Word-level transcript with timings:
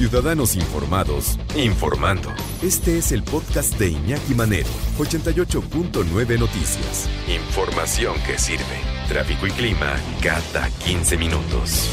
Ciudadanos 0.00 0.56
informados, 0.56 1.38
informando. 1.54 2.30
Este 2.62 2.96
es 2.96 3.12
el 3.12 3.22
podcast 3.22 3.78
de 3.78 3.90
Iñaki 3.90 4.34
Manero, 4.34 4.70
88.9 4.96 6.38
Noticias. 6.38 7.06
Información 7.28 8.14
que 8.26 8.38
sirve. 8.38 8.80
Tráfico 9.08 9.46
y 9.46 9.50
clima 9.50 9.94
cada 10.22 10.70
15 10.86 11.18
minutos. 11.18 11.90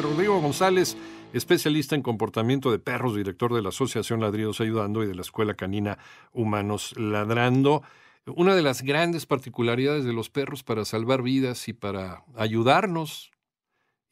Rodrigo 0.00 0.40
González, 0.40 0.96
especialista 1.32 1.96
en 1.96 2.02
comportamiento 2.02 2.70
de 2.70 2.78
perros, 2.78 3.16
director 3.16 3.52
de 3.52 3.62
la 3.62 3.70
Asociación 3.70 4.20
Ladridos 4.20 4.60
Ayudando 4.60 5.02
y 5.02 5.08
de 5.08 5.16
la 5.16 5.22
Escuela 5.22 5.54
Canina 5.54 5.98
Humanos 6.32 6.94
Ladrando. 6.96 7.82
Una 8.26 8.54
de 8.54 8.62
las 8.62 8.82
grandes 8.82 9.26
particularidades 9.26 10.04
de 10.04 10.12
los 10.12 10.30
perros 10.30 10.62
para 10.62 10.84
salvar 10.84 11.22
vidas 11.22 11.66
y 11.66 11.72
para 11.72 12.22
ayudarnos 12.36 13.32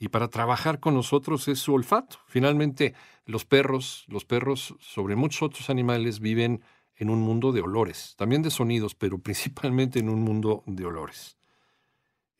y 0.04 0.08
para 0.08 0.28
trabajar 0.28 0.80
con 0.80 0.92
nosotros 0.92 1.48
es 1.48 1.60
su 1.60 1.72
olfato. 1.72 2.18
Finalmente, 2.26 2.92
los 3.24 3.46
perros, 3.46 4.04
los 4.06 4.26
perros 4.26 4.74
sobre 4.78 5.16
muchos 5.16 5.40
otros 5.40 5.70
animales 5.70 6.20
viven 6.20 6.60
en 6.96 7.08
un 7.08 7.22
mundo 7.22 7.52
de 7.52 7.62
olores, 7.62 8.14
también 8.18 8.42
de 8.42 8.50
sonidos, 8.50 8.94
pero 8.94 9.18
principalmente 9.22 10.00
en 10.00 10.10
un 10.10 10.20
mundo 10.20 10.62
de 10.66 10.84
olores. 10.84 11.38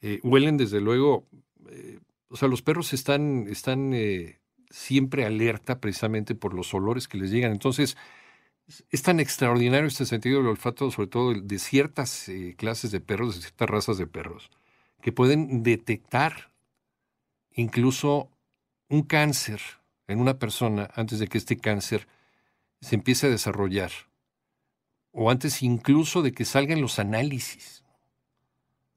Eh, 0.02 0.20
huelen 0.22 0.58
desde 0.58 0.82
luego, 0.82 1.26
eh, 1.70 2.00
o 2.28 2.36
sea, 2.36 2.48
los 2.48 2.60
perros 2.60 2.92
están, 2.92 3.46
están 3.48 3.94
eh, 3.94 4.40
siempre 4.68 5.24
alerta 5.24 5.80
precisamente 5.80 6.34
por 6.34 6.52
los 6.52 6.74
olores 6.74 7.08
que 7.08 7.16
les 7.16 7.30
llegan. 7.30 7.50
Entonces, 7.50 7.96
es 8.90 9.02
tan 9.02 9.20
extraordinario 9.20 9.88
este 9.88 10.04
sentido 10.04 10.40
del 10.40 10.48
olfato, 10.48 10.90
sobre 10.90 11.08
todo 11.08 11.32
de 11.32 11.58
ciertas 11.58 12.30
clases 12.58 12.90
de 12.90 13.00
perros, 13.00 13.36
de 13.36 13.40
ciertas 13.40 13.70
razas 13.70 13.96
de 13.96 14.06
perros, 14.06 14.50
que 15.00 15.12
pueden 15.12 15.62
detectar 15.62 16.53
incluso 17.54 18.28
un 18.88 19.02
cáncer 19.02 19.60
en 20.06 20.20
una 20.20 20.38
persona 20.38 20.90
antes 20.94 21.18
de 21.18 21.28
que 21.28 21.38
este 21.38 21.56
cáncer 21.56 22.06
se 22.80 22.96
empiece 22.96 23.26
a 23.26 23.30
desarrollar, 23.30 23.90
o 25.12 25.30
antes 25.30 25.62
incluso 25.62 26.22
de 26.22 26.32
que 26.32 26.44
salgan 26.44 26.80
los 26.80 26.98
análisis. 26.98 27.82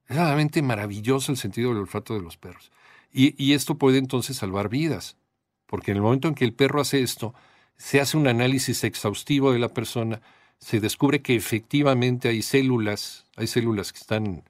Es 0.08 0.16
realmente 0.16 0.62
maravilloso 0.62 1.32
el 1.32 1.38
sentido 1.38 1.70
del 1.70 1.80
olfato 1.80 2.14
de 2.14 2.22
los 2.22 2.38
perros. 2.38 2.72
Y, 3.12 3.54
esto 3.54 3.76
puede 3.78 3.98
entonces 3.98 4.38
salvar 4.38 4.70
vidas, 4.70 5.18
porque 5.66 5.92
en 5.92 5.98
el 5.98 6.04
momento 6.04 6.28
en 6.28 6.36
que 6.36 6.46
el 6.46 6.54
perro 6.54 6.82
hace 6.82 7.02
esto, 7.02 7.34
se 7.78 8.02
hace 8.02 8.18
un 8.18 8.28
análisis 8.28 8.84
exhaustivo 8.84 9.52
de 9.52 9.60
la 9.60 9.70
persona, 9.70 10.22
se 10.60 10.80
descubre 10.80 11.22
que 11.22 11.36
efectivamente 11.36 12.28
hay 12.28 12.42
células, 12.42 13.26
hay 13.36 13.48
células 13.48 13.94
que 13.94 14.00
están 14.00 14.44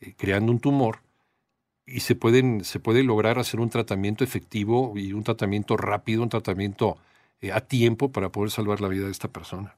eh, 0.00 0.14
creando 0.16 0.52
un 0.52 0.60
tumor, 0.60 1.00
y 1.86 2.00
se, 2.00 2.14
pueden, 2.14 2.64
se 2.64 2.80
puede 2.80 3.02
lograr 3.02 3.38
hacer 3.38 3.60
un 3.60 3.70
tratamiento 3.70 4.24
efectivo 4.24 4.94
y 4.96 5.12
un 5.12 5.24
tratamiento 5.24 5.76
rápido, 5.76 6.22
un 6.22 6.28
tratamiento 6.28 6.96
eh, 7.40 7.52
a 7.52 7.60
tiempo 7.60 8.10
para 8.10 8.30
poder 8.30 8.50
salvar 8.50 8.80
la 8.80 8.88
vida 8.88 9.04
de 9.06 9.12
esta 9.12 9.28
persona. 9.28 9.76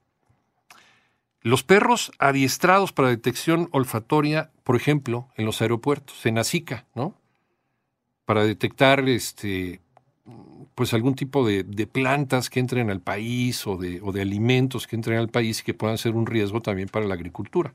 Los 1.43 1.63
perros 1.63 2.13
adiestrados 2.19 2.93
para 2.93 3.09
detección 3.09 3.69
olfatoria, 3.73 4.51
por 4.65 4.77
ejemplo, 4.77 5.29
en 5.37 5.45
los 5.47 5.63
aeropuertos, 5.63 6.27
en 6.27 6.39
ASICA, 6.39 6.87
¿no? 6.95 7.15
Para 8.25 8.45
detectar 8.45 9.09
este, 9.09 9.81
pues 10.75 10.93
algún 10.93 11.15
tipo 11.15 11.47
de, 11.47 11.65
plantas 11.87 12.51
que 12.51 12.59
entren 12.59 12.91
al 12.91 13.01
país 13.01 13.67
o 13.67 13.77
de, 13.77 14.01
o 14.03 14.11
de 14.11 14.23
alimentos 14.23 14.87
que 14.87 14.97
entren 14.97 15.19
al 15.19 15.29
país 15.29 15.61
y 15.61 15.63
que 15.63 15.75
puedan 15.75 15.99
ser 15.99 16.15
un 16.15 16.27
riesgo 16.27 16.61
también 16.61 16.89
para 16.89 17.07
la 17.07 17.15
agricultura. 17.15 17.75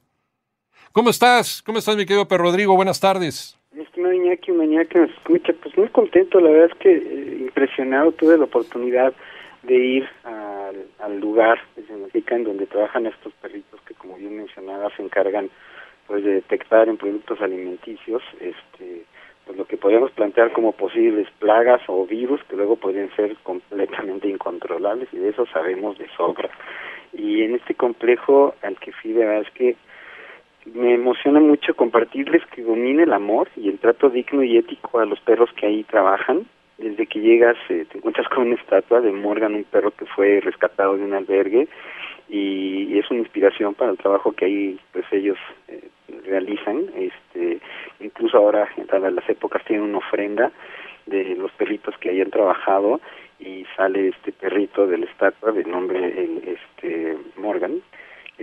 ¿Cómo 0.92 1.10
estás? 1.10 1.62
¿Cómo 1.62 1.80
estás, 1.80 1.96
mi 1.96 2.06
querido 2.06 2.28
perro 2.28 2.44
Rodrigo? 2.44 2.76
Buenas 2.76 3.00
tardes. 3.00 3.61
Iñaki, 4.32 4.52
mañana 4.54 4.86
que 4.86 5.00
nos 5.00 5.10
escucha, 5.12 5.52
pues 5.62 5.78
muy 5.78 5.90
contento, 5.90 6.40
la 6.40 6.52
verdad 6.52 6.70
es 6.72 6.78
que 6.78 6.94
eh, 6.94 7.38
impresionado, 7.42 8.14
tuve 8.14 8.38
la 8.38 8.46
oportunidad 8.46 9.14
de 9.64 9.76
ir 9.76 10.10
al, 11.00 11.20
lugar 11.20 11.60
de 11.76 11.84
Senacica 11.84 12.36
en 12.36 12.46
donde 12.46 12.66
trabajan 12.66 13.06
estos 13.06 13.34
perritos 13.34 13.80
que 13.82 13.94
como 13.94 14.16
bien 14.16 14.38
mencionaba 14.38 14.90
se 14.96 15.04
encargan 15.04 15.50
pues 16.08 16.24
de 16.24 16.36
detectar 16.36 16.88
en 16.90 16.98
productos 16.98 17.40
alimenticios 17.42 18.24
este 18.40 19.04
pues 19.46 19.58
lo 19.58 19.66
que 19.66 19.78
podríamos 19.78 20.12
plantear 20.12 20.52
como 20.54 20.72
posibles 20.72 21.28
plagas 21.40 21.82
o 21.88 22.08
virus 22.08 22.42
que 22.46 22.56
luego 22.56 22.78
podrían 22.78 23.14
ser 23.16 23.36
completamente 23.44 24.30
incontrolables 24.30 25.10
y 25.12 25.18
de 25.18 25.30
eso 25.30 25.46
sabemos 25.48 25.98
de 25.98 26.08
sobra. 26.16 26.50
Y 27.14 27.44
en 27.44 27.56
este 27.56 27.76
complejo 27.76 28.56
al 28.62 28.78
que 28.80 28.94
fui, 28.94 29.14
la 29.14 29.26
verdad 29.26 29.48
es 29.48 29.54
que 29.54 29.76
me 30.66 30.94
emociona 30.94 31.40
mucho 31.40 31.76
compartirles 31.76 32.46
que 32.48 32.62
domine 32.62 33.04
el 33.04 33.14
amor 33.14 33.50
y 33.56 33.70
el 33.70 33.80
trato 33.80 34.10
digno 34.10 34.44
y 34.44 34.58
ético 34.58 35.00
a 35.00 35.06
los 35.06 35.20
perros 35.22 35.50
que 35.54 35.66
ahí 35.66 35.84
trabajan. 35.84 36.46
Desde 36.78 37.06
que 37.06 37.20
llegas 37.20 37.58
eh, 37.70 37.86
te 37.92 37.98
encuentras 37.98 38.28
con 38.30 38.48
una 38.48 38.56
estatua 38.56 39.02
de 39.02 39.12
Morgan, 39.12 39.56
un 39.56 39.64
perro 39.64 39.92
que 39.92 40.06
fue 40.06 40.40
rescatado 40.42 40.98
de 40.98 41.04
un 41.04 41.14
albergue 41.14 41.68
y, 42.30 42.98
es 42.98 43.10
una 43.10 43.20
inspiración 43.20 43.74
para 43.74 43.92
el 43.92 43.98
trabajo 43.98 44.32
que 44.32 44.46
ahí 44.46 44.80
pues 44.92 45.06
ellos 45.12 45.38
eh, 45.68 45.90
realizan. 46.26 46.86
Este, 46.96 47.60
incluso 48.00 48.38
ahora, 48.38 48.68
en 48.78 49.16
las 49.16 49.30
épocas, 49.30 49.64
tienen 49.66 49.90
una 49.90 49.98
ofrenda 50.00 50.52
de 51.08 51.36
los 51.36 51.52
perritos 51.54 51.98
que 51.98 52.10
hayan 52.10 52.30
trabajado 52.30 53.02
y 53.40 53.66
sale 53.76 54.10
este 54.10 54.32
perrito 54.32 54.86
de 54.86 55.00
la 55.00 55.06
estatua 55.06 55.52
de 55.52 55.64
nombre 55.64 56.00
el, 56.00 56.58
este 56.82 57.18
Morgan 57.38 57.82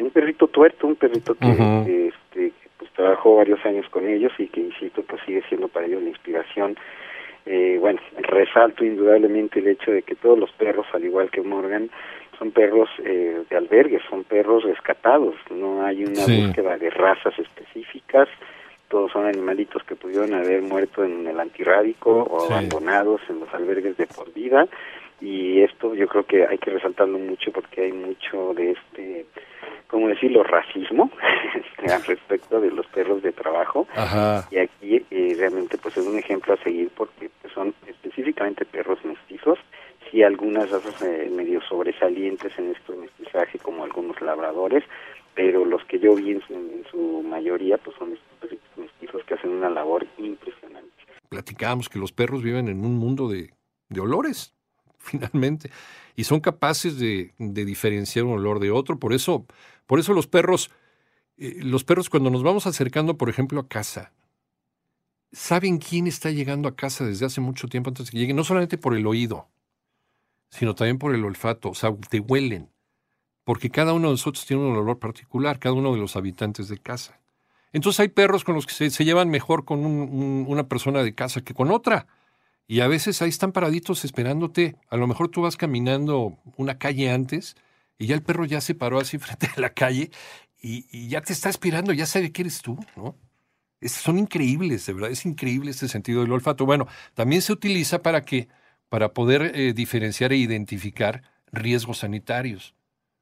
un 0.03 0.11
perrito 0.11 0.49
tuerto, 0.49 0.87
un 0.87 0.97
perrito 0.97 1.35
que, 1.35 2.09
este, 2.09 2.53
pues 2.79 2.91
trabajó 2.93 3.37
varios 3.37 3.65
años 3.65 3.89
con 3.91 4.07
ellos 4.07 4.33
y 4.39 4.47
que, 4.49 4.61
insisto, 4.61 5.03
pues 5.03 5.21
sigue 5.27 5.43
siendo 5.49 5.69
para 5.69 5.87
ellos 5.87 6.03
la 6.03 6.11
inspiración. 6.11 6.77
Eh, 7.47 7.79
bueno, 7.81 8.01
resalto 8.19 8.85
indudablemente 8.85 9.61
el 9.61 9.69
hecho 9.69 9.91
de 9.91 10.03
que 10.03 10.15
todos 10.15 10.39
los 10.39 10.51
perros, 10.53 10.87
al 10.93 11.05
igual 11.05 11.31
que 11.31 11.41
Morgan, 11.41 11.91
son 12.39 12.53
perros 12.53 12.89
eh, 13.05 13.43
de 13.49 13.57
albergues, 13.57 14.03
son 14.09 14.25
perros 14.25 14.65
rescatados, 14.65 15.35
no 15.51 15.85
hay 15.85 16.05
una 16.05 16.23
búsqueda 16.23 16.79
de 16.79 16.91
razas 16.91 17.37
específicas, 17.39 18.29
todos 18.89 19.13
son 19.13 19.27
animalitos 19.27 19.83
que 19.85 19.97
pudieron 19.97 20.35
haber 20.35 20.63
muerto 20.63 21.05
en 21.05 21.27
el 21.27 21.39
antirrábico 21.39 22.11
o 22.11 22.47
abandonados 22.47 23.21
en 23.29 23.41
los 23.41 23.53
albergues 23.53 23.97
de 23.97 24.07
por 24.07 24.33
vida. 24.33 24.67
Y 25.21 25.61
esto 25.63 25.95
yo 25.95 26.07
creo 26.07 26.25
que 26.25 26.47
hay 26.47 26.59
que 26.59 26.71
resaltarlo 26.71 27.19
mucho 27.19 27.51
porque 27.53 27.83
hay 27.83 27.93
mucho 27.93 28.55
de 28.55 28.71
este 28.71 28.88
como 29.89 30.09
decirlo, 30.09 30.45
racismo 30.45 31.11
este, 31.55 31.93
al 31.93 32.05
respecto 32.05 32.61
de 32.61 32.71
los 32.71 32.87
perros 32.87 33.23
de 33.23 33.33
trabajo. 33.33 33.87
Y 34.51 34.59
aquí 34.59 35.05
eh, 35.11 35.35
realmente 35.37 35.79
pues 35.79 35.97
es 35.97 36.07
un 36.07 36.19
ejemplo 36.19 36.55
a 36.55 36.63
seguir 36.63 36.91
porque 36.97 37.31
pues, 37.41 37.53
son 37.53 37.75
específicamente 37.87 38.65
perros 38.65 38.99
mestizos, 39.05 39.59
sí 40.11 40.23
algunas 40.23 40.71
razas 40.71 41.03
eh, 41.03 41.31
medio 41.35 41.61
sobresalientes 41.63 42.57
en 42.59 42.73
este 42.73 42.95
mestizaje 42.95 43.59
como 43.59 43.85
algunos 43.85 44.21
labradores, 44.21 44.85
pero 45.35 45.65
los 45.65 45.85
que 45.85 45.99
yo 45.99 46.15
vi 46.15 46.33
en 46.33 46.85
su, 46.91 47.23
mayoría 47.23 47.79
pues 47.79 47.97
son 47.99 48.13
estos 48.13 48.51
perros 48.51 48.59
mestizos 48.77 49.25
que 49.25 49.35
hacen 49.35 49.51
una 49.51 49.71
labor 49.71 50.07
impresionante. 50.19 50.91
Platicábamos 51.29 51.89
que 51.89 51.99
los 51.99 52.13
perros 52.13 52.43
viven 52.43 52.69
en 52.69 52.85
un 52.85 52.97
mundo 52.97 53.29
de, 53.29 53.51
de 53.89 54.01
olores, 54.01 54.58
finalmente, 55.09 55.71
y 56.17 56.25
son 56.25 56.41
capaces 56.41 56.99
de, 56.99 57.33
diferenciar 57.39 58.25
un 58.25 58.35
olor 58.35 58.61
de 58.61 58.71
otro, 58.71 58.99
por 58.99 59.13
eso 59.13 59.47
por 59.87 60.01
eso 60.01 60.13
los 60.13 60.27
perros, 60.27 60.71
eh, 61.39 61.61
los 61.63 61.83
perros 61.83 62.11
cuando 62.11 62.29
nos 62.29 62.43
vamos 62.43 62.67
acercando, 62.67 63.17
por 63.17 63.31
ejemplo, 63.31 63.61
a 63.61 63.69
casa, 63.69 64.13
saben 65.33 65.79
quién 65.79 66.07
está 66.07 66.31
llegando 66.31 66.69
a 66.69 66.77
casa 66.77 67.07
desde 67.07 67.27
hace 67.27 67.41
mucho 67.41 67.69
tiempo 67.69 67.89
antes 67.91 68.07
de 68.07 68.13
que 68.13 68.19
llegue, 68.19 68.35
no 68.35 68.45
solamente 68.45 68.77
por 68.77 68.95
el 68.95 69.07
oído, 69.07 69.49
sino 70.51 70.75
también 70.75 70.99
por 70.99 71.15
el 71.15 71.25
olfato, 71.25 71.71
o 71.71 71.75
sea, 71.75 71.95
te 72.11 72.21
huelen, 72.21 72.71
porque 73.45 73.71
cada 73.71 73.95
uno 73.95 74.09
de 74.09 74.15
nosotros 74.15 74.45
tiene 74.45 74.63
un 74.63 74.77
olor 74.77 74.99
particular, 74.99 75.59
cada 75.59 75.75
uno 75.75 75.95
de 75.95 75.99
los 75.99 76.17
habitantes 76.17 76.69
de 76.69 76.79
casa. 76.79 77.19
Entonces 77.73 78.01
hay 78.01 78.09
perros 78.09 78.45
con 78.45 78.55
los 78.55 78.67
que 78.67 78.91
se, 78.91 79.05
llevan 79.05 79.31
mejor 79.31 79.65
con 79.65 79.85
una 79.85 80.69
persona 80.69 81.03
de 81.03 81.15
casa 81.15 81.43
que 81.43 81.55
con 81.55 81.71
otra. 81.71 82.07
Y 82.69 82.81
a 82.81 82.87
veces 82.87 83.23
ahí 83.23 83.31
están 83.31 83.53
paraditos 83.53 84.05
esperándote. 84.05 84.77
A 84.91 84.99
lo 84.99 85.07
mejor 85.07 85.31
tú 85.31 85.41
vas 85.41 85.57
caminando 85.57 86.39
una 86.57 86.79
calle 86.79 87.11
antes 87.11 87.57
y 87.99 88.07
ya 88.07 88.15
el 88.15 88.23
perro 88.23 88.45
ya 88.45 88.61
se 88.61 88.75
paró 88.75 89.01
así 89.01 89.19
frente 89.19 89.49
a 89.57 89.61
la 89.61 89.71
calle 89.71 90.11
y, 90.61 91.09
ya 91.09 91.21
te 91.23 91.33
está 91.33 91.49
esperando, 91.49 91.93
ya 91.93 92.07
sabe 92.07 92.31
que 92.31 92.43
eres 92.43 92.63
tú, 92.63 92.79
¿no? 92.97 93.17
son 93.81 94.19
increíbles, 94.19 94.87
de 94.87 94.93
verdad, 94.93 95.11
es 95.11 95.25
increíble 95.25 95.71
este 95.71 95.87
sentido 95.87 96.23
del 96.23 96.33
olfato. 96.33 96.67
Bueno, 96.67 96.89
también 97.15 97.43
se 97.43 97.53
utiliza 97.53 98.03
para 98.03 98.25
que, 98.25 98.49
para 98.89 99.15
poder 99.15 99.53
eh, 99.55 99.73
diferenciar 99.73 100.33
e 100.33 100.37
identificar 100.37 101.23
riesgos 101.53 101.99
sanitarios 101.99 102.75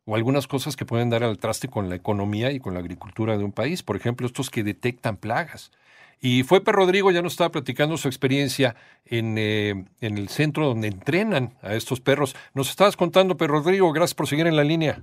o 0.07 0.17
algunas 0.17 0.47
cosas 0.47 0.75
que 0.75 0.87
pueden 0.87 1.11
dar 1.11 1.25
al 1.25 1.39
traste 1.39 1.69
con 1.69 1.91
la 1.91 1.97
economía 1.97 2.53
y 2.53 2.61
con 2.61 2.73
la 2.73 2.81
agricultura 2.81 3.37
de 3.37 3.45
un 3.45 3.53
país, 3.53 3.83
por 3.83 3.97
ejemplo, 3.97 4.27
estos 4.27 4.49
que 4.49 4.65
detectan 4.65 5.19
plagas. 5.19 5.73
Y 6.21 6.43
fue 6.43 6.61
Rodrigo, 6.65 7.11
ya 7.11 7.23
nos 7.23 7.33
estaba 7.33 7.51
platicando 7.51 7.97
su 7.97 8.09
experiencia 8.09 8.75
en, 9.05 9.37
eh, 9.39 9.85
en 10.01 10.19
el 10.19 10.29
centro 10.29 10.67
donde 10.67 10.89
entrenan 10.89 11.51
a 11.63 11.75
estos 11.75 12.01
perros. 12.01 12.35
Nos 12.55 12.71
estabas 12.71 12.97
contando, 12.97 13.37
Per 13.37 13.51
Rodrigo, 13.51 13.93
gracias 13.93 14.15
por 14.15 14.27
seguir 14.27 14.47
en 14.47 14.57
la 14.57 14.65
línea. 14.65 15.03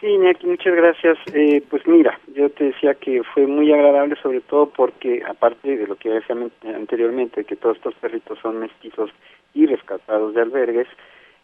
Sí, 0.00 0.06
Iñaki, 0.06 0.46
muchas 0.46 0.76
gracias. 0.76 1.18
Eh, 1.34 1.62
pues 1.68 1.84
mira, 1.86 2.20
yo 2.34 2.50
te 2.50 2.64
decía 2.64 2.94
que 2.94 3.22
fue 3.34 3.46
muy 3.46 3.72
agradable, 3.72 4.14
sobre 4.22 4.40
todo 4.40 4.70
porque, 4.70 5.22
aparte 5.28 5.76
de 5.76 5.86
lo 5.86 5.96
que 5.96 6.10
decía 6.10 6.36
anteriormente, 6.74 7.44
que 7.44 7.56
todos 7.56 7.76
estos 7.76 7.94
perritos 7.94 8.38
son 8.40 8.60
mestizos 8.60 9.10
y 9.54 9.66
rescatados 9.66 10.34
de 10.34 10.42
albergues, 10.42 10.86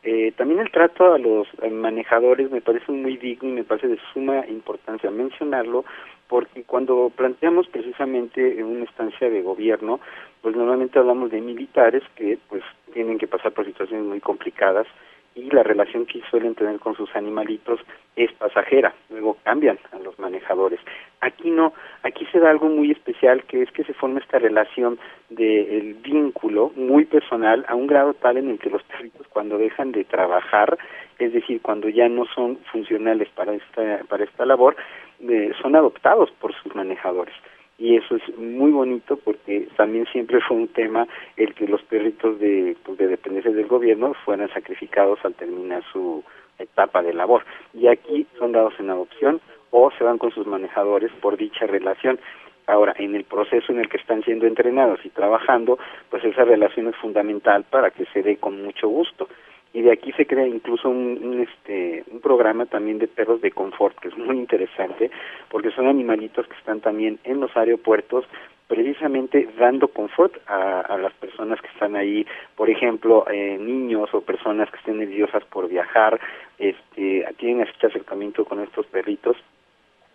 eh, 0.04 0.32
también 0.36 0.60
el 0.60 0.70
trato 0.70 1.14
a 1.14 1.18
los 1.18 1.48
manejadores 1.68 2.50
me 2.50 2.60
parece 2.60 2.92
muy 2.92 3.16
digno 3.16 3.48
y 3.48 3.52
me 3.52 3.64
parece 3.64 3.88
de 3.88 3.98
suma 4.12 4.46
importancia 4.46 5.10
mencionarlo, 5.10 5.84
porque 6.28 6.64
cuando 6.64 7.10
planteamos 7.14 7.68
precisamente 7.68 8.62
una 8.62 8.84
estancia 8.84 9.28
de 9.28 9.42
gobierno, 9.42 10.00
pues 10.42 10.56
normalmente 10.56 10.98
hablamos 10.98 11.30
de 11.30 11.40
militares 11.40 12.02
que 12.16 12.38
pues 12.48 12.62
tienen 12.92 13.18
que 13.18 13.26
pasar 13.26 13.52
por 13.52 13.64
situaciones 13.64 14.06
muy 14.06 14.20
complicadas 14.20 14.86
y 15.34 15.50
la 15.50 15.62
relación 15.62 16.06
que 16.06 16.22
suelen 16.30 16.54
tener 16.54 16.78
con 16.78 16.94
sus 16.94 17.14
animalitos 17.16 17.80
es 18.14 18.32
pasajera, 18.34 18.94
luego 19.10 19.36
cambian 19.42 19.78
a 19.92 19.98
los 19.98 20.16
manejadores. 20.18 20.78
Aquí 21.20 21.50
no, 21.50 21.72
aquí 22.02 22.24
se 22.30 22.38
da 22.38 22.50
algo 22.50 22.68
muy 22.68 22.92
especial 22.92 23.42
que 23.44 23.62
es 23.62 23.70
que 23.72 23.84
se 23.84 23.94
forma 23.94 24.20
esta 24.20 24.38
relación 24.38 24.98
del 25.30 25.94
vínculo 25.94 26.70
muy 26.76 27.04
personal 27.04 27.64
a 27.68 27.74
un 27.74 27.86
grado 27.86 28.14
tal 28.14 28.36
en 28.36 28.50
el 28.50 28.58
que 28.58 28.70
los 28.70 28.82
perritos 28.84 29.26
cuando 29.28 29.58
dejan 29.58 29.90
de 29.90 30.04
trabajar, 30.04 30.78
es 31.18 31.32
decir, 31.32 31.60
cuando 31.62 31.88
ya 31.88 32.08
no 32.08 32.26
son 32.26 32.58
funcionales 32.70 33.28
para 33.30 33.54
esta, 33.54 34.02
para 34.08 34.24
esta 34.24 34.46
labor, 34.46 34.76
eh, 35.20 35.52
son 35.60 35.76
adoptados 35.76 36.30
por 36.40 36.54
sus 36.54 36.74
manejadores. 36.74 37.34
Y 37.76 37.96
eso 37.96 38.16
es 38.16 38.38
muy 38.38 38.70
bonito 38.70 39.16
porque 39.16 39.68
también 39.76 40.06
siempre 40.06 40.40
fue 40.40 40.56
un 40.56 40.68
tema 40.68 41.08
el 41.36 41.54
que 41.54 41.66
los 41.66 41.82
perritos 41.82 42.38
de, 42.38 42.76
pues, 42.84 42.98
de 42.98 43.08
dependencia 43.08 43.50
del 43.50 43.66
gobierno 43.66 44.14
fueran 44.24 44.48
sacrificados 44.50 45.18
al 45.24 45.34
terminar 45.34 45.82
su 45.92 46.22
etapa 46.58 47.02
de 47.02 47.12
labor. 47.12 47.44
Y 47.72 47.88
aquí 47.88 48.26
son 48.38 48.52
dados 48.52 48.74
en 48.78 48.90
adopción 48.90 49.40
o 49.70 49.90
se 49.98 50.04
van 50.04 50.18
con 50.18 50.30
sus 50.30 50.46
manejadores 50.46 51.10
por 51.20 51.36
dicha 51.36 51.66
relación. 51.66 52.20
Ahora, 52.66 52.94
en 52.96 53.14
el 53.14 53.24
proceso 53.24 53.72
en 53.72 53.80
el 53.80 53.88
que 53.88 53.98
están 53.98 54.22
siendo 54.22 54.46
entrenados 54.46 55.04
y 55.04 55.10
trabajando, 55.10 55.78
pues 56.10 56.24
esa 56.24 56.44
relación 56.44 56.88
es 56.88 56.96
fundamental 56.96 57.64
para 57.64 57.90
que 57.90 58.06
se 58.06 58.22
dé 58.22 58.36
con 58.36 58.62
mucho 58.62 58.88
gusto 58.88 59.28
y 59.74 59.82
de 59.82 59.92
aquí 59.92 60.12
se 60.12 60.24
crea 60.24 60.46
incluso 60.46 60.88
un, 60.88 61.46
este 61.46 62.04
un 62.10 62.20
programa 62.20 62.64
también 62.64 62.98
de 62.98 63.08
perros 63.08 63.40
de 63.42 63.50
confort 63.50 63.98
que 63.98 64.08
es 64.08 64.16
muy 64.16 64.36
interesante 64.36 65.10
porque 65.50 65.72
son 65.72 65.88
animalitos 65.88 66.46
que 66.46 66.56
están 66.56 66.80
también 66.80 67.18
en 67.24 67.40
los 67.40 67.54
aeropuertos 67.56 68.24
precisamente 68.68 69.48
dando 69.58 69.88
confort 69.88 70.34
a, 70.46 70.80
a 70.80 70.96
las 70.96 71.12
personas 71.14 71.60
que 71.60 71.68
están 71.68 71.96
ahí. 71.96 72.26
Por 72.56 72.70
ejemplo 72.70 73.26
eh, 73.30 73.58
niños 73.58 74.08
o 74.14 74.22
personas 74.22 74.70
que 74.70 74.78
estén 74.78 74.98
nerviosas 74.98 75.44
por 75.46 75.68
viajar 75.68 76.20
este 76.58 77.26
tienen 77.36 77.66
este 77.66 77.88
acercamiento 77.88 78.44
con 78.44 78.60
estos 78.60 78.86
perritos 78.86 79.36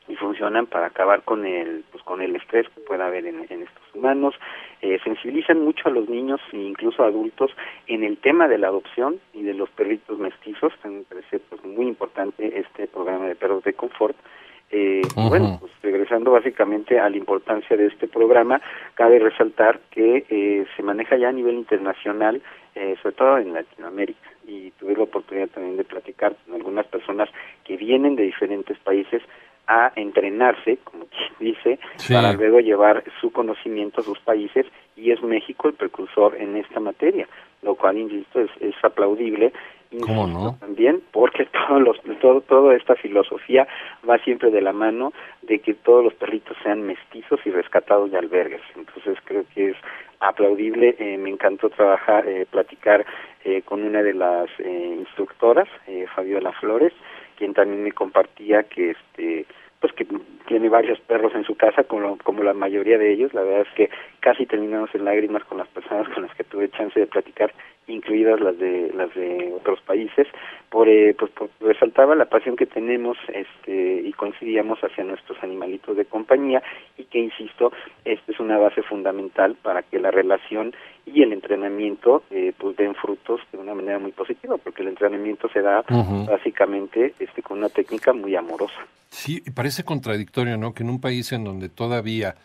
y 0.09 0.15
funcionan 0.15 0.65
para 0.65 0.87
acabar 0.87 1.21
con 1.21 1.45
el 1.45 1.83
pues 1.91 2.03
con 2.03 2.21
el 2.21 2.35
estrés 2.35 2.67
que 2.69 2.81
pueda 2.81 3.07
haber 3.07 3.25
en, 3.27 3.41
estos 3.41 3.83
humanos 3.93 4.33
eh, 4.81 4.99
sensibilizan 5.03 5.63
mucho 5.63 5.89
a 5.89 5.91
los 5.91 6.07
niños 6.07 6.39
e 6.53 6.57
incluso 6.57 7.03
adultos 7.03 7.51
en 7.87 8.03
el 8.03 8.17
tema 8.17 8.47
de 8.47 8.57
la 8.57 8.67
adopción 8.67 9.19
y 9.33 9.43
de 9.43 9.53
los 9.53 9.69
perritos 9.69 10.17
mestizos. 10.19 10.73
Me 10.83 11.03
parece 11.03 11.39
pues, 11.39 11.63
muy 11.65 11.87
importante 11.87 12.59
este 12.59 12.87
programa 12.87 13.27
de 13.27 13.35
perros 13.35 13.63
de 13.63 13.73
confort. 13.73 14.15
Eh, 14.71 15.01
Bueno, 15.15 15.57
pues 15.59 15.71
regresando 15.81 16.31
básicamente 16.31 16.99
a 16.99 17.09
la 17.09 17.17
importancia 17.17 17.75
de 17.75 17.87
este 17.87 18.07
programa, 18.07 18.61
cabe 18.93 19.19
resaltar 19.19 19.79
que 19.89 20.25
eh, 20.29 20.65
se 20.75 20.83
maneja 20.83 21.17
ya 21.17 21.29
a 21.29 21.33
nivel 21.33 21.55
internacional, 21.55 22.41
eh, 22.75 22.95
sobre 23.01 23.15
todo 23.15 23.37
en 23.39 23.53
Latinoamérica, 23.53 24.29
y 24.47 24.71
tuve 24.71 24.95
la 24.95 25.03
oportunidad 25.03 25.49
también 25.49 25.77
de 25.77 25.83
platicar 25.83 26.35
con 26.45 26.55
algunas 26.55 26.85
personas 26.85 27.29
que 27.63 27.77
vienen 27.77 28.15
de 28.15 28.23
diferentes 28.23 28.77
países 28.79 29.23
a 29.69 29.93
entrenarse, 29.95 30.77
como 30.83 31.05
quien 31.05 31.53
dice, 31.53 31.79
para 32.11 32.33
luego 32.33 32.59
llevar 32.59 33.03
su 33.21 33.31
conocimiento 33.31 34.01
a 34.01 34.03
sus 34.03 34.19
países 34.19 34.65
y 34.97 35.11
es 35.11 35.21
México 35.21 35.67
el 35.67 35.75
precursor 35.75 36.35
en 36.35 36.57
esta 36.57 36.79
materia, 36.79 37.27
lo 37.61 37.75
cual, 37.75 37.99
insisto, 37.99 38.41
es, 38.41 38.49
es 38.59 38.75
aplaudible. 38.83 39.53
¿Cómo 40.01 40.27
no? 40.27 40.57
También 40.59 41.01
porque 41.11 41.45
todos 41.67 41.81
los, 41.81 41.97
todo, 42.19 42.41
toda 42.41 42.75
esta 42.75 42.95
filosofía 42.95 43.67
va 44.07 44.17
siempre 44.19 44.49
de 44.49 44.61
la 44.61 44.73
mano 44.73 45.13
de 45.43 45.59
que 45.59 45.75
todos 45.75 46.03
los 46.03 46.13
perritos 46.15 46.57
sean 46.63 46.81
mestizos 46.81 47.39
y 47.45 47.51
rescatados 47.51 48.11
de 48.11 48.17
albergues. 48.17 48.61
Entonces 48.75 49.17
creo 49.23 49.45
que 49.53 49.69
es 49.69 49.77
aplaudible. 50.19 50.95
Eh, 50.99 51.17
me 51.17 51.29
encantó 51.29 51.69
trabajar, 51.69 52.27
eh, 52.27 52.47
platicar 52.49 53.05
eh, 53.45 53.61
con 53.63 53.83
una 53.83 54.03
de 54.03 54.13
las 54.13 54.49
eh, 54.59 54.95
instructoras, 54.99 55.69
eh, 55.87 56.05
Fabiola 56.13 56.51
Flores, 56.59 56.91
quien 57.39 57.53
también 57.53 57.81
me 57.81 57.93
compartía 57.93 58.63
que 58.63 58.91
este 58.91 59.45
pues 59.79 59.93
que 59.93 60.05
tiene 60.45 60.67
varios 60.67 60.99
perros 60.99 61.33
en 61.35 61.45
su 61.45 61.55
casa 61.55 61.85
como, 61.85 62.17
como 62.17 62.43
la 62.43 62.53
mayoría 62.53 62.97
de 62.97 63.13
ellos. 63.13 63.33
La 63.33 63.43
verdad 63.43 63.61
es 63.61 63.73
que 63.75 63.89
casi 64.19 64.45
terminamos 64.45 64.93
en 64.93 65.05
lágrimas 65.05 65.45
con 65.45 65.57
las 65.57 65.69
personas 65.69 66.09
con 66.09 66.23
las 66.23 66.35
que 66.35 66.43
tuve 66.43 66.69
chance 66.69 66.99
de 66.99 67.07
platicar 67.07 67.53
incluidas 67.87 68.39
las 68.41 68.57
de 68.59 68.91
las 68.93 69.13
de 69.15 69.53
otros 69.55 69.79
países. 69.81 70.27
Por 70.69 70.89
eh, 70.89 71.15
pues 71.17 71.31
resaltaba 71.61 72.13
la 72.15 72.25
pasión 72.25 72.57
que 72.57 72.65
tenemos 72.65 73.17
este 73.33 74.01
y 74.03 74.11
coincidíamos 74.13 74.79
hacia 74.83 75.05
nuestros 75.05 75.41
animalitos 75.41 75.95
de 75.95 76.05
compañía 76.05 76.61
y 76.97 77.05
que 77.05 77.19
insisto 77.19 77.71
esta 78.03 78.31
es 78.31 78.39
una 78.39 78.57
base 78.57 78.83
fundamental 78.83 79.55
para 79.61 79.81
que 79.83 79.99
la 79.99 80.11
relación 80.11 80.75
y 81.13 81.23
el 81.23 81.33
entrenamiento 81.33 82.23
eh, 82.29 82.53
pues 82.57 82.75
den 82.77 82.95
frutos 82.95 83.41
de 83.51 83.57
una 83.57 83.73
manera 83.73 83.99
muy 83.99 84.11
positiva 84.11 84.57
porque 84.57 84.81
el 84.81 84.89
entrenamiento 84.89 85.49
se 85.49 85.61
da 85.61 85.83
básicamente 86.27 87.13
este 87.19 87.41
con 87.41 87.59
una 87.59 87.69
técnica 87.69 88.13
muy 88.13 88.35
amorosa. 88.35 88.79
Sí 89.09 89.41
parece 89.53 89.83
contradictorio 89.83 90.57
no 90.57 90.73
que 90.73 90.83
en 90.83 90.89
un 90.89 91.01
país 91.01 91.31
en 91.31 91.43
donde 91.43 91.69
todavía 91.69 92.35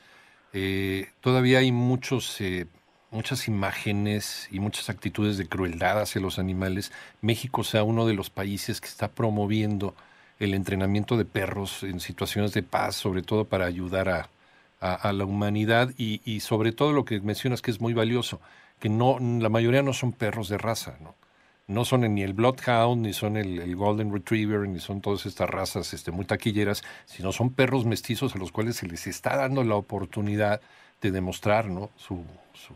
eh, 0.53 1.09
todavía 1.21 1.59
hay 1.59 1.73
muchos 1.73 2.41
eh, 2.41 2.67
muchas 3.11 3.49
imágenes 3.49 4.49
y 4.51 4.61
muchas 4.61 4.91
actitudes 4.91 5.39
de 5.39 5.47
crueldad 5.47 6.01
hacia 6.01 6.21
los 6.21 6.39
animales 6.39 6.93
México 7.21 7.65
sea 7.65 7.83
uno 7.83 8.07
de 8.07 8.15
los 8.15 8.31
países 8.31 8.81
que 8.81 8.89
está 8.89 9.09
promoviendo 9.09 9.95
el 10.39 10.55
entrenamiento 10.55 11.17
de 11.17 11.25
perros 11.25 11.83
en 11.83 12.01
situaciones 12.01 12.53
de 12.55 12.63
paz 12.63 12.97
sobre 12.97 13.23
todo 13.23 13.45
para 13.45 13.67
ayudar 13.67 14.09
a 14.09 14.29
a, 14.85 15.13
la 15.13 15.25
humanidad 15.25 15.91
y, 15.97 16.21
y, 16.25 16.41
sobre 16.41 16.73
todo 16.73 16.93
lo 16.93 17.05
que 17.05 17.21
mencionas 17.21 17.63
que 17.63 17.71
es 17.71 17.81
muy 17.81 17.95
valioso, 17.95 18.41
que 18.81 18.91
no 18.91 19.19
la 19.19 19.49
mayoría 19.49 19.83
no 19.83 19.95
son 19.95 20.13
perros 20.13 20.49
de 20.49 20.59
raza, 20.59 20.99
¿no? 21.01 21.15
No 21.67 21.87
son 21.87 22.03
ni 22.15 22.23
el 22.23 22.35
Bloodhound, 22.35 23.07
ni 23.07 23.15
son 23.15 23.39
el, 23.39 23.75
Golden 23.75 24.13
Retriever, 24.13 24.69
ni 24.69 24.81
son 24.81 25.01
todas 25.01 25.25
estas 25.25 25.49
razas 25.49 25.95
este, 25.95 26.11
muy 26.11 26.27
taquilleras, 26.27 26.83
sino 27.07 27.33
son 27.33 27.55
perros 27.55 27.87
mestizos 27.87 28.37
a 28.37 28.39
los 28.39 28.53
cuales 28.53 28.77
se 28.77 28.87
les 28.87 29.07
está 29.07 29.39
dando 29.39 29.65
la 29.65 29.77
oportunidad 29.77 30.61
de 31.01 31.11
demostrar 31.11 31.71
¿no? 31.71 31.89
su, 31.97 32.23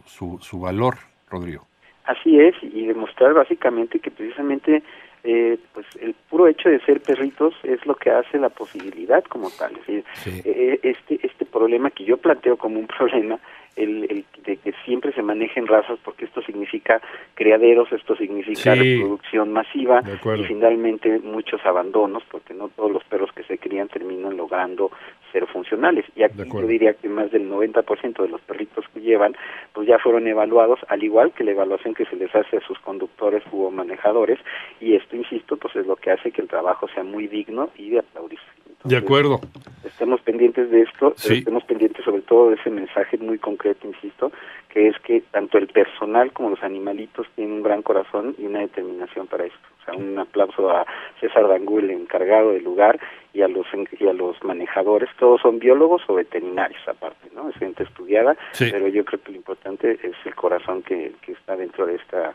su, 0.07 0.39
su 0.41 0.61
valor, 0.61 0.97
Rodrigo. 1.29 1.67
Así 2.05 2.41
es, 2.41 2.55
y 2.63 2.87
demostrar 2.87 3.35
básicamente 3.35 4.01
que 4.01 4.11
precisamente 4.11 4.83
eh, 5.25 5.59
pues 5.73 5.87
el 6.01 6.15
puro 6.29 6.47
hecho 6.47 6.69
de 6.69 6.81
ser 6.81 7.01
perritos 7.01 7.55
es 7.63 7.85
lo 7.87 7.95
que 7.95 8.11
hace 8.11 8.39
la 8.39 8.49
posibilidad 8.49 9.25
como 9.25 9.51
tal. 9.51 9.73
Es 9.87 10.05
eh, 10.45 10.81
este, 10.83 11.19
este 11.23 11.45
problema 11.45 11.91
que 11.91 12.05
yo 12.05 12.17
planteo 12.17 12.57
como 12.57 12.79
un 12.79 12.87
problema 12.99 13.39
el, 13.79 14.05
el, 14.11 14.25
de 14.45 14.57
que 14.57 14.73
siempre 14.85 15.13
se 15.13 15.23
manejen 15.23 15.67
razas 15.67 15.99
porque 16.05 16.25
esto 16.25 16.43
significa 16.43 17.01
criaderos, 17.35 17.91
esto 17.93 18.17
significa 18.17 18.75
reproducción 18.75 19.53
masiva 19.53 20.03
y 20.37 20.45
finalmente 20.45 21.19
muchos 21.21 21.65
abandonos 21.65 22.23
porque 22.31 22.55
no 22.55 22.69
todos 22.69 22.91
los 22.91 23.05
perros 23.05 23.31
que 23.33 23.45
se 23.45 23.59
crían 23.59 23.89
terminan 23.89 24.37
logrando 24.37 24.91
ser 25.33 25.47
funcionales. 25.47 26.05
Y 26.17 26.23
aquí 26.23 26.43
yo 26.45 26.67
diría 26.67 26.95
que 26.95 27.09
más 27.09 27.31
del 27.31 27.51
90% 27.51 28.23
de 28.23 28.29
los 28.29 28.41
perritos 28.43 28.85
que 28.93 29.01
llevan 29.01 29.37
pues 29.73 29.87
ya 29.87 29.99
fueron 29.99 30.27
evaluados 30.27 30.81
al 30.89 31.03
igual 31.03 31.33
que 31.33 31.45
la 31.45 31.53
evaluación 31.53 31.95
que 31.95 32.05
se 32.07 32.17
les 32.17 32.35
hace 32.35 32.59
a 32.59 32.67
sus 32.67 32.79
conductores 32.81 33.43
u 33.53 33.71
manejadores 33.71 34.39
y 34.81 34.95
esto, 34.95 35.17
insisto, 35.17 35.57
pues 35.57 35.77
es 35.77 35.87
lo 35.87 35.97
que 35.97 36.11
hace 36.11 36.31
que 36.31 36.43
el 36.43 36.49
trabajo 36.49 36.89
sea 36.89 37.05
muy 37.05 37.27
digno 37.27 37.71
y 37.77 37.91
de 37.91 38.01
aplaudirse 38.01 38.59
de 38.85 38.97
acuerdo. 38.97 39.41
Estemos 39.85 40.21
pendientes 40.21 40.71
de 40.71 40.83
esto, 40.83 41.15
estemos 41.17 41.65
pendientes 41.65 42.05
sobre 42.05 42.23
todo 42.23 42.51
de 42.51 42.57
ese 42.57 42.71
mensaje 42.71 43.19
muy 43.19 43.39
concreto, 43.39 43.87
insisto, 43.87 44.31
que 44.69 44.89
es 44.89 44.99
que 45.01 45.23
tanto 45.31 45.59
el 45.59 45.67
personal 45.69 46.33
como 46.33 46.51
los 46.51 46.63
animalitos 46.63 47.27
tienen 47.35 47.55
un 47.55 47.63
gran 47.63 47.83
corazón 47.83 48.35
y 48.39 48.47
una 48.47 48.61
determinación 48.61 49.27
para 49.27 49.47
esto. 49.47 49.59
Un 49.97 50.19
aplauso 50.19 50.71
a 50.71 50.87
César 51.21 51.49
Dangú, 51.49 51.79
el 51.79 51.91
encargado 51.91 52.53
del 52.53 52.65
lugar, 52.65 52.99
y 53.33 53.43
a 53.43 53.49
los 53.49 53.67
y 53.99 54.07
a 54.07 54.13
los 54.13 54.43
manejadores, 54.43 55.09
todos 55.19 55.41
son 55.41 55.59
biólogos 55.59 56.03
o 56.09 56.15
veterinarios 56.15 56.81
aparte, 56.89 57.29
¿no? 57.35 57.49
Es 57.51 57.57
gente 57.57 57.83
estudiada, 57.85 58.37
Sí. 58.53 58.69
pero 58.71 58.89
yo 58.89 59.05
creo 59.05 59.21
que 59.23 59.31
lo 59.33 59.37
importante 59.39 59.93
es 60.03 60.15
el 60.25 60.35
corazón 60.35 60.83
que, 60.83 61.13
que 61.23 61.33
está 61.33 61.55
dentro 61.57 61.87
de 61.87 61.97
esta 61.97 62.35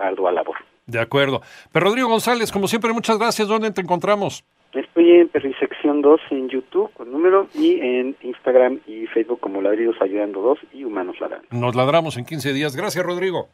ardua 0.00 0.30
labor. 0.32 0.56
De 0.86 1.00
acuerdo. 1.00 1.42
Pero 1.72 1.86
Rodrigo 1.86 2.08
González, 2.08 2.50
como 2.52 2.66
siempre, 2.68 2.92
muchas 2.92 3.18
gracias. 3.18 3.48
¿Dónde 3.48 3.70
te 3.72 3.80
encontramos? 3.80 4.44
Estoy 4.72 5.12
en 5.12 5.28
Perrisección 5.28 6.02
2 6.02 6.20
en 6.30 6.48
YouTube 6.50 6.92
con 6.92 7.10
número 7.10 7.48
y 7.54 7.80
en 7.80 8.14
Instagram 8.22 8.80
y 8.86 9.06
Facebook 9.06 9.40
como 9.40 9.62
Ladridos 9.62 9.96
Ayudando 10.00 10.40
2 10.42 10.58
y 10.74 10.84
Humanos 10.84 11.16
Ladrando. 11.20 11.46
Nos 11.52 11.74
ladramos 11.74 12.16
en 12.18 12.26
15 12.26 12.52
días. 12.52 12.76
Gracias, 12.76 13.04
Rodrigo. 13.04 13.46